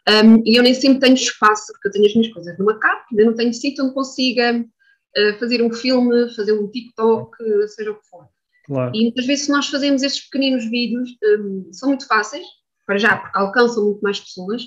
um, 0.09 0.43
e 0.47 0.57
eu 0.59 0.63
nem 0.63 0.75
sempre 0.75 1.01
tenho 1.01 1.15
espaço, 1.15 1.73
porque 1.73 1.89
eu 1.89 1.93
tenho 1.93 2.07
as 2.07 2.15
minhas 2.15 2.33
coisas 2.33 2.59
numa 2.59 2.79
capa, 2.79 3.05
eu 3.17 3.27
não 3.27 3.35
tenho 3.35 3.53
sítio 3.53 3.85
onde 3.85 3.95
consiga 3.95 4.59
uh, 4.59 5.39
fazer 5.39 5.63
um 5.63 5.73
filme, 5.73 6.35
fazer 6.35 6.53
um 6.53 6.71
TikTok, 6.71 7.37
seja 7.69 7.91
o 7.91 8.01
que 8.01 8.09
for. 8.09 8.27
Claro. 8.67 8.93
E 8.95 9.03
muitas 9.03 9.27
vezes, 9.27 9.47
se 9.47 9.53
nós 9.53 9.69
fazemos 9.69 10.03
estes 10.03 10.25
pequeninos 10.29 10.65
vídeos, 10.71 11.11
um, 11.39 11.69
são 11.73 11.91
muito 11.91 12.07
fáceis, 12.07 12.47
para 12.91 12.99
já, 12.99 13.17
porque 13.17 13.39
alcançam 13.39 13.85
muito 13.85 14.01
mais 14.01 14.19
pessoas, 14.19 14.65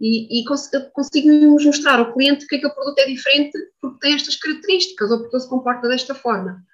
e, 0.00 0.40
e 0.40 0.44
cons 0.46 0.70
conseguimos 0.94 1.62
mostrar 1.62 1.98
ao 1.98 2.14
cliente 2.14 2.46
que 2.46 2.56
aquele 2.56 2.72
produto 2.72 2.98
é 3.00 3.06
diferente 3.06 3.52
porque 3.80 3.98
tem 4.00 4.14
estas 4.14 4.36
características 4.36 5.10
ou 5.10 5.18
porque 5.20 5.36
ele 5.36 5.42
se 5.42 5.48
comporta 5.50 5.86
desta 5.86 6.14
forma. 6.14 6.64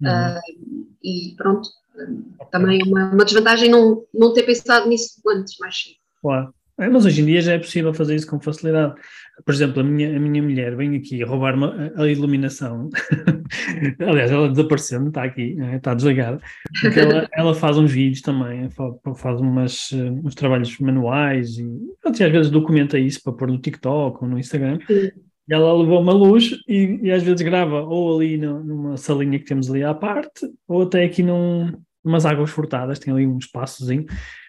Uhum. 0.00 0.08
Uh, 0.08 0.86
e 1.02 1.34
pronto, 1.36 1.68
também 2.52 2.80
é 2.80 2.84
uma, 2.84 3.12
uma, 3.12 3.24
desvantagem 3.24 3.68
não, 3.68 4.04
não 4.14 4.32
ter 4.32 4.44
pensado 4.44 4.88
nisso 4.88 5.20
antes, 5.28 5.58
mais 5.58 5.82
cedo. 5.82 5.96
Claro. 6.20 6.54
É, 6.78 6.88
mas 6.88 7.04
hoje 7.04 7.20
em 7.20 7.26
dia 7.26 7.40
já 7.40 7.52
é 7.52 7.58
possível 7.58 7.92
fazer 7.92 8.14
isso 8.14 8.26
com 8.26 8.40
facilidade. 8.40 8.94
Por 9.44 9.54
exemplo, 9.54 9.80
a 9.80 9.84
minha, 9.84 10.16
a 10.16 10.20
minha 10.20 10.42
mulher 10.42 10.74
vem 10.76 10.96
aqui 10.96 11.22
roubar-me 11.22 11.66
a 11.96 12.06
iluminação. 12.06 12.88
Aliás, 14.00 14.30
ela 14.30 14.48
desapareceu, 14.48 15.00
não 15.00 15.08
está 15.08 15.24
aqui, 15.24 15.54
né, 15.54 15.76
está 15.76 15.94
desligada. 15.94 16.40
Porque 16.80 17.00
ela, 17.00 17.28
ela 17.34 17.54
faz 17.54 17.76
uns 17.76 17.92
vídeos 17.92 18.22
também, 18.22 18.68
faz 19.16 19.40
umas, 19.40 19.90
uns 20.24 20.34
trabalhos 20.34 20.78
manuais 20.78 21.58
e 21.58 21.68
às 22.04 22.18
vezes 22.18 22.50
documenta 22.50 22.98
isso 22.98 23.22
para 23.22 23.32
pôr 23.32 23.48
no 23.48 23.60
TikTok 23.60 24.22
ou 24.22 24.28
no 24.28 24.38
Instagram. 24.38 24.78
E 24.88 25.54
ela 25.54 25.76
levou 25.76 26.00
uma 26.00 26.12
luz 26.12 26.50
e, 26.68 27.00
e 27.02 27.10
às 27.10 27.22
vezes 27.22 27.42
grava 27.42 27.82
ou 27.82 28.16
ali 28.16 28.38
no, 28.38 28.62
numa 28.62 28.96
salinha 28.96 29.38
que 29.38 29.44
temos 29.44 29.70
ali 29.70 29.82
à 29.82 29.92
parte, 29.92 30.48
ou 30.66 30.82
até 30.82 31.04
aqui 31.04 31.22
num, 31.22 31.72
umas 32.04 32.24
águas 32.24 32.50
furtadas, 32.50 32.98
tem 32.98 33.12
ali 33.12 33.26
um 33.26 33.38
espaçozinho. 33.38 34.06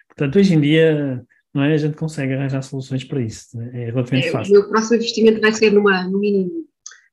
Portanto, 0.08 0.38
hoje 0.38 0.54
em 0.54 0.60
dia 0.60 1.22
não 1.54 1.62
é? 1.62 1.72
A 1.72 1.78
gente 1.78 1.96
consegue 1.96 2.34
arranjar 2.34 2.62
soluções 2.62 3.04
para 3.04 3.20
isso. 3.20 3.56
Né? 3.56 3.70
É 3.72 3.84
relativamente 3.86 4.28
é, 4.28 4.32
fácil. 4.32 4.50
O 4.50 4.58
meu 4.58 4.68
próximo 4.68 4.96
investimento 4.96 5.40
vai 5.40 5.52
ser 5.52 5.70
numa, 5.70 6.04
num 6.08 6.18
mini, 6.18 6.50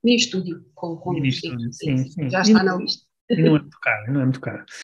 mini 0.03 0.17
estúdio 0.17 0.65
com, 0.73 0.97
com 0.97 1.13
mini 1.13 1.29
estúdio, 1.29 1.71
sim, 1.71 1.97
sim, 2.09 2.29
Já 2.29 2.41
está 2.41 2.63
na 2.63 2.75
lista. 2.75 3.03
E 3.29 3.41
não 3.41 3.47
é 3.47 3.49
muito 3.51 3.79
caro, 3.79 4.13
não 4.13 4.21
é 4.21 4.23
muito 4.23 4.41
caro. 4.41 4.65